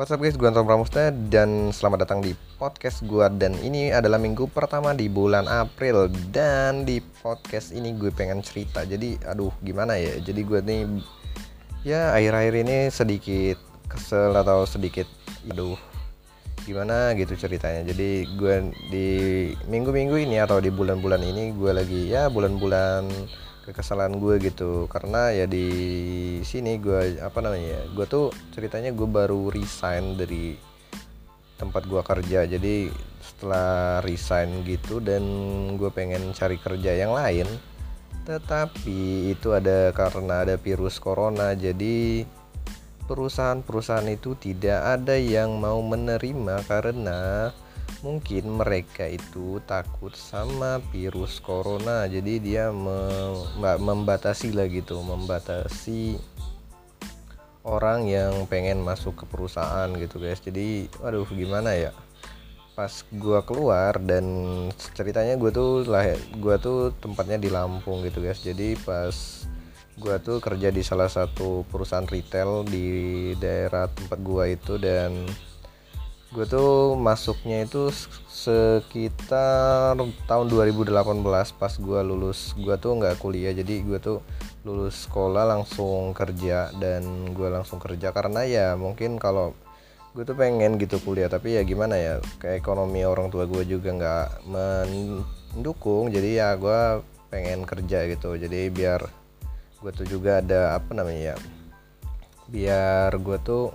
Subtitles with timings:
[0.00, 4.16] What's up guys, gue Anton Pramusta dan selamat datang di podcast gue Dan ini adalah
[4.16, 6.08] minggu pertama di bulan April.
[6.32, 8.80] Dan di podcast ini gue pengen cerita.
[8.88, 10.16] Jadi aduh gimana ya?
[10.24, 11.04] Jadi gue nih
[11.84, 13.60] ya akhir-akhir ini sedikit
[13.92, 15.04] kesel atau sedikit
[15.52, 15.76] aduh
[16.64, 17.12] gimana?
[17.12, 17.84] gitu ceritanya.
[17.84, 19.08] Jadi gue di
[19.68, 23.04] minggu-minggu ini atau di bulan-bulan ini gue lagi ya bulan-bulan
[23.70, 24.90] kekesalan gue gitu.
[24.90, 25.68] Karena ya di
[26.42, 30.58] sini gue apa namanya ya gue tuh ceritanya gue baru resign dari
[31.56, 32.44] tempat gue kerja.
[32.50, 32.90] Jadi
[33.22, 35.22] setelah resign gitu dan
[35.78, 37.46] gue pengen cari kerja yang lain
[38.20, 41.56] tetapi itu ada karena ada virus corona.
[41.56, 42.22] Jadi
[43.10, 47.50] perusahaan-perusahaan itu tidak ada yang mau menerima karena
[48.00, 52.64] mungkin mereka itu takut sama virus corona jadi dia
[53.78, 56.16] membatasi lah gitu membatasi
[57.64, 60.40] orang yang pengen masuk ke perusahaan gitu guys.
[60.40, 61.92] Jadi waduh gimana ya?
[62.72, 64.24] Pas gua keluar dan
[64.96, 68.40] ceritanya gue tuh lah gua tuh tempatnya di Lampung gitu guys.
[68.40, 69.12] Jadi pas
[70.00, 72.86] gua tuh kerja di salah satu perusahaan retail di
[73.36, 75.28] daerah tempat gua itu dan
[76.30, 77.90] gue tuh masuknya itu
[78.30, 79.98] sekitar
[80.30, 80.94] tahun 2018
[81.58, 82.54] pas gue lulus.
[82.54, 84.22] Gue tuh nggak kuliah jadi gue tuh
[84.62, 89.58] lulus sekolah langsung kerja dan gue langsung kerja karena ya mungkin kalau
[90.14, 93.90] gue tuh pengen gitu kuliah tapi ya gimana ya ke ekonomi orang tua gue juga
[93.94, 98.38] nggak mendukung jadi ya gue pengen kerja gitu.
[98.38, 99.02] Jadi biar
[99.82, 101.36] gue tuh juga ada apa namanya ya
[102.50, 103.74] biar gue tuh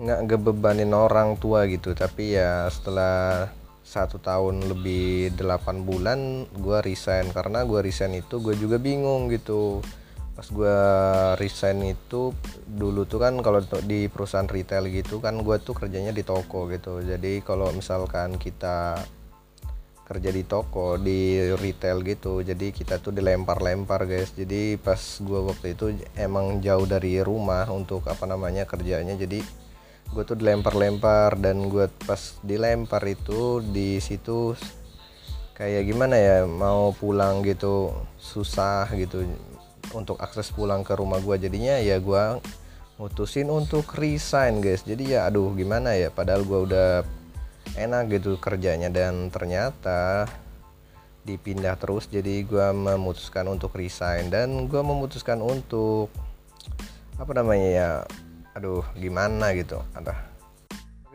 [0.00, 1.92] nggak ngebebanin orang tua gitu.
[1.92, 3.50] Tapi ya setelah
[3.82, 7.28] satu tahun lebih delapan bulan gue resign.
[7.34, 9.82] Karena gue resign itu gue juga bingung gitu.
[10.32, 10.78] Pas gue
[11.36, 12.32] resign itu
[12.64, 17.04] dulu tuh kan kalau di perusahaan retail gitu kan gue tuh kerjanya di toko gitu.
[17.04, 18.96] Jadi kalau misalkan kita
[20.02, 24.32] kerja di toko di retail gitu jadi kita tuh dilempar-lempar guys.
[24.32, 29.12] Jadi pas gue waktu itu emang jauh dari rumah untuk apa namanya kerjanya.
[29.16, 29.61] Jadi
[30.12, 34.52] gue tuh dilempar-lempar dan gue pas dilempar itu di situ
[35.56, 39.24] kayak gimana ya mau pulang gitu susah gitu
[39.96, 42.40] untuk akses pulang ke rumah gue jadinya ya gue
[43.02, 44.86] mutusin untuk resign guys.
[44.86, 46.90] Jadi ya aduh gimana ya padahal gue udah
[47.74, 48.92] enak gitu kerjanya.
[48.92, 50.30] Dan ternyata
[51.26, 54.30] dipindah terus jadi gue memutuskan untuk resign.
[54.30, 56.14] Dan gue memutuskan untuk
[57.18, 57.90] apa namanya ya
[58.52, 59.80] aduh gimana gitu?
[59.96, 60.32] Ada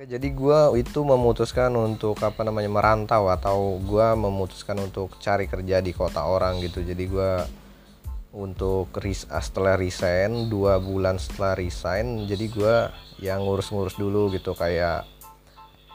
[0.05, 5.89] jadi gue itu memutuskan untuk apa namanya merantau atau gue memutuskan untuk cari kerja di
[5.89, 6.85] kota orang gitu.
[6.85, 7.33] Jadi gue
[8.37, 12.75] untuk ris ah, setelah resign dua bulan setelah resign jadi gue
[13.25, 14.53] yang ngurus-ngurus dulu gitu.
[14.53, 15.09] Kayak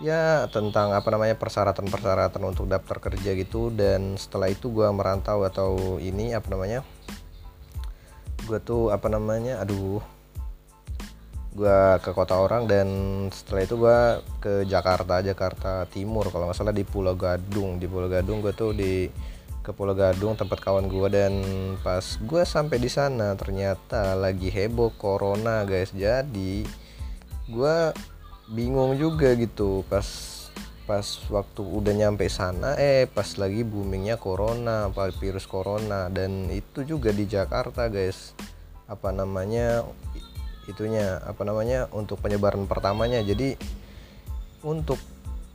[0.02, 3.70] ya tentang apa namanya persyaratan-persyaratan untuk daftar kerja gitu.
[3.70, 6.82] Dan setelah itu gue merantau atau ini apa namanya
[8.50, 10.02] gue tuh apa namanya aduh
[11.52, 12.88] gue ke kota orang dan
[13.28, 13.98] setelah itu gue
[14.40, 16.32] ke Jakarta Jakarta Timur.
[16.32, 17.76] Kalau nggak salah di Pulau Gadung.
[17.76, 19.04] Di Pulau Gadung gue tuh di
[19.60, 21.32] ke Pulau Gadung tempat kawan gue dan
[21.84, 25.92] pas gue sampai di sana ternyata lagi heboh corona guys.
[25.92, 26.64] Jadi
[27.52, 27.76] gue
[28.48, 29.84] bingung juga gitu.
[29.92, 30.08] Pas
[30.82, 34.88] pas waktu udah nyampe sana eh pas lagi boomingnya corona
[35.20, 36.08] virus corona.
[36.08, 38.32] Dan itu juga di Jakarta guys.
[38.88, 39.84] Apa namanya
[40.70, 43.18] itunya apa namanya untuk penyebaran pertamanya.
[43.22, 43.58] Jadi
[44.62, 44.98] untuk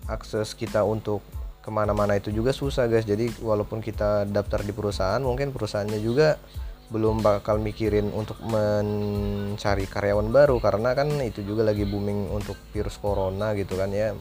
[0.08, 1.24] akses kita untuk
[1.64, 3.04] ke mana-mana itu juga susah guys.
[3.04, 6.40] Jadi walaupun kita daftar di perusahaan mungkin perusahaannya juga
[6.88, 12.96] belum bakal mikirin untuk mencari karyawan baru karena kan itu juga lagi booming untuk virus
[12.96, 14.16] corona gitu kan ya.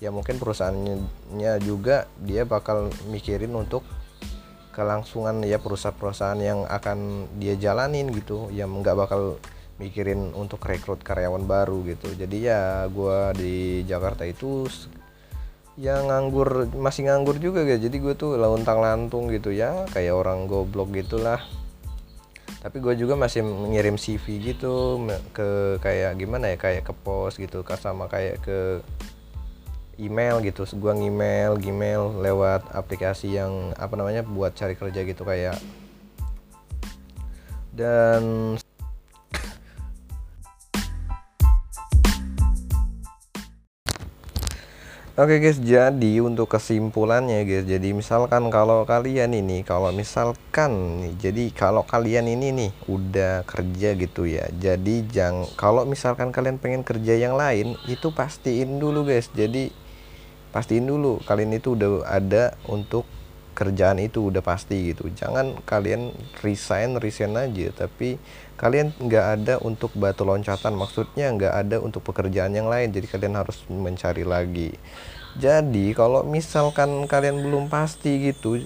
[0.00, 3.84] Ya mungkin perusahaannya juga dia bakal mikirin untuk
[4.76, 9.40] kelangsungan ya perusahaan-perusahaan yang akan dia jalanin gitu yang nggak bakal
[9.76, 12.08] mikirin untuk rekrut karyawan baru gitu.
[12.16, 14.64] Jadi ya gue di Jakarta itu
[15.76, 17.88] yang nganggur masih nganggur juga gitu.
[17.88, 21.40] Jadi gue tuh launtang lantung gitu ya kayak orang goblok gitulah.
[22.64, 27.62] Tapi gue juga masih mengirim CV gitu ke kayak gimana ya kayak ke pos gitu
[27.78, 28.58] sama kayak ke
[30.00, 30.64] email gitu.
[30.80, 35.60] Gue ngemail gmail lewat aplikasi yang apa namanya buat cari kerja gitu kayak.
[37.76, 38.56] Dan
[45.16, 51.44] Oke guys, jadi untuk kesimpulannya guys, jadi misalkan kalau kalian ini, kalau misalkan nih, jadi
[51.56, 57.16] kalau kalian ini nih udah kerja gitu ya, jadi jangan kalau misalkan kalian pengen kerja
[57.16, 59.32] yang lain, itu pastiin dulu guys.
[59.32, 59.72] Jadi
[60.52, 63.08] pastiin dulu kalian itu udah ada untuk
[63.56, 65.08] kerjaan itu udah pasti gitu.
[65.08, 66.12] Jangan kalian
[66.44, 68.20] resign resign aja tapi
[68.60, 70.76] kalian nggak ada untuk batu loncatan.
[70.76, 74.76] Maksudnya nggak ada untuk pekerjaan yang lain jadi kalian harus mencari lagi.
[75.36, 78.56] Jadi kalau misalkan kalian belum pasti gitu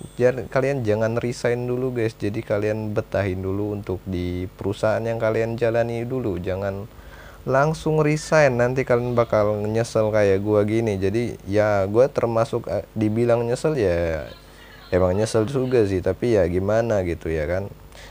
[0.55, 2.15] kalian jangan resign dulu guys.
[2.15, 6.39] Jadi kalian betahin dulu untuk di perusahaan yang kalian jalani dulu.
[6.39, 6.87] Jangan
[7.43, 8.55] langsung resign.
[8.63, 10.95] Nanti kalian bakal nyesel kayak gua gini.
[10.95, 14.31] Jadi ya gua termasuk eh, dibilang nyesel ya
[14.91, 17.71] emang nyesel juga sih tapi ya gimana gitu ya kan.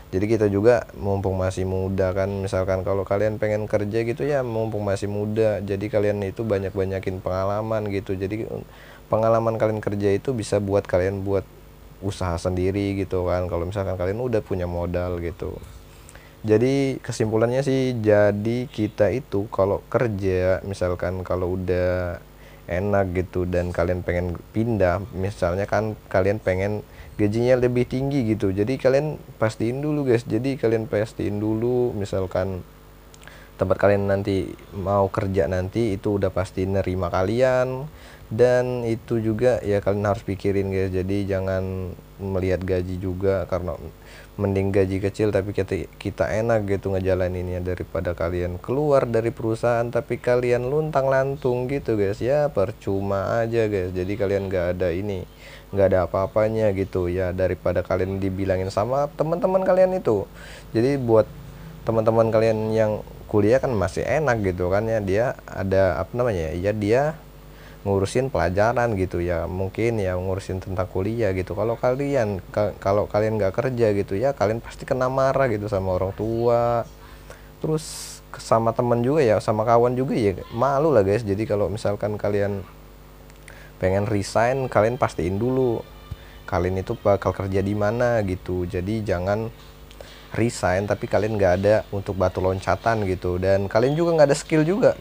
[0.10, 4.82] Jadi kita juga mumpung masih muda kan misalkan kalau kalian pengen kerja gitu ya mumpung
[4.82, 8.18] masih muda jadi kalian itu banyak-banyakin pengalaman gitu.
[8.18, 8.50] Jadi
[9.12, 11.46] pengalaman kalian kerja itu bisa buat kalian buat
[12.00, 15.60] usaha sendiri gitu kan kalau misalkan kalian udah punya modal gitu.
[16.40, 22.24] Jadi kesimpulannya sih jadi kita itu kalau kerja misalkan kalau udah
[22.70, 26.86] enak gitu dan kalian pengen pindah misalnya kan kalian pengen
[27.20, 28.54] gajinya lebih tinggi gitu.
[28.56, 30.24] Jadi kalian pastiin dulu guys.
[30.24, 32.64] Jadi kalian pastiin dulu misalkan
[33.60, 37.92] tempat kalian nanti mau kerja nanti itu udah pasti nerima kalian.
[38.30, 40.94] Dan itu juga ya kalian harus pikirin guys.
[40.94, 41.92] Jadi jangan
[42.22, 43.74] melihat gaji juga karena
[44.38, 50.22] mending gaji kecil tapi kita kita enak gitu ngejalaninnya daripada kalian keluar dari perusahaan tapi
[50.22, 52.22] kalian luntang lantung gitu guys.
[52.22, 53.98] Ya percuma aja guys.
[53.98, 55.26] Jadi kalian nggak ada ini
[55.74, 57.10] nggak ada apa-apanya gitu.
[57.10, 60.30] Ya daripada kalian dibilangin sama teman-teman kalian itu.
[60.70, 61.26] Jadi buat
[61.82, 65.00] teman-teman kalian yang kuliah kan masih enak gitu kan ya.
[65.00, 67.14] Dia ada apa namanya ya dia
[67.86, 69.46] ngurusin pelajaran gitu ya.
[69.46, 71.54] Mungkin ya ngurusin tentang kuliah gitu.
[71.54, 72.42] Kalau kalian
[72.82, 76.84] kalau kalian nggak kerja gitu ya kalian pasti kena marah gitu sama orang tua.
[77.62, 81.22] Terus sama temen juga ya sama kawan juga ya malu lah guys.
[81.22, 82.66] Jadi kalau misalkan kalian
[83.80, 85.80] pengen resign kalian pastiin dulu
[86.50, 88.66] kalian itu bakal kerja di mana gitu.
[88.66, 89.54] Jadi jangan
[90.34, 93.38] resign tapi kalian nggak ada untuk batu loncatan gitu.
[93.42, 94.94] Dan kalian juga nggak ada skill juga.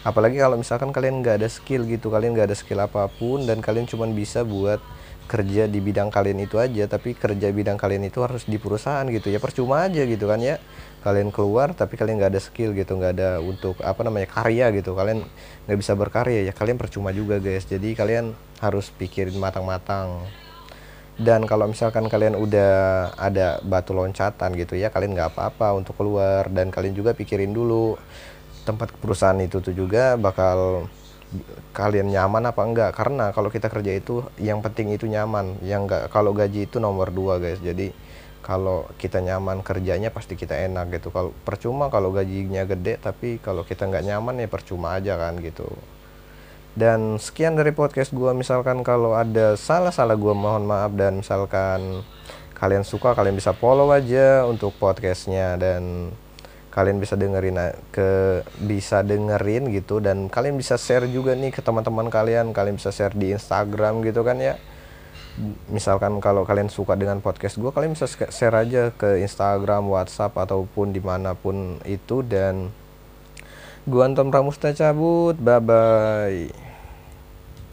[0.00, 3.60] Apalagi kalau misalkan kalian nggak ada skill gitu kalian nggak ada skill apa pun dan
[3.60, 4.80] kalian cuma bisa buat
[5.30, 9.28] kerja di bidang kalian itu aja tapi kerja bidang kalian itu harus di perusahaan gitu.
[9.28, 10.56] Ya percuma aja gitu kan ya.
[11.04, 14.96] Kalian keluar tapi kalian nggak ada skill gitu nggak ada untuk apa namanya karya gitu.
[14.96, 15.22] Kalian
[15.68, 17.68] nggak bisa berkarya ya kalian percuma juga guys.
[17.68, 20.24] Jadi kalian harus pikirin matang-matang
[21.20, 22.72] dan kalau misalkan kalian udah
[23.12, 26.48] ada batu loncatan gitu ya kalian nggak apa-apa untuk keluar.
[26.48, 28.00] Dan kalian juga pikirin dulu
[28.64, 30.88] tempat perusahaan itu tuh juga bakal
[31.76, 32.90] kalian nyaman apa enggak.
[32.96, 35.60] Karena kalau kita kerja itu yang penting itu nyaman.
[35.60, 37.60] Yang enggak kalau gaji itu nomor dua guys.
[37.60, 37.92] Jadi
[38.40, 41.12] kalau kita nyaman kerjanya pasti kita enak gitu.
[41.12, 45.68] Kalau percuma kalau gajinya gede tapi kalau kita nggak nyaman ya percuma aja kan gitu
[46.80, 50.88] dan sekian dari podcast gue misalkan kalau ada salah-salah gue mohon maaf.
[50.96, 52.00] Dan misalkan
[52.56, 55.60] kalian suka kalian bisa follow aja untuk podcastnya.
[55.60, 56.08] Dan
[56.72, 60.00] kalian bisa dengerin ke bisa dengerin gitu.
[60.00, 62.56] Dan kalian bisa share juga nih ke teman-teman kalian.
[62.56, 64.56] Kalian bisa share di Instagram gitu kan ya.
[65.68, 70.96] Misalkan kalau kalian suka dengan podcast gue kalian bisa share aja ke Instagram WhatsApp ataupun
[70.96, 72.24] di mana pun itu.
[72.24, 72.72] Dan
[73.84, 75.36] gue Anton Pramusta cabut.
[75.36, 76.69] Bye bye